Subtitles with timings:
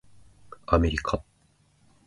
[0.65, 1.23] アメリカ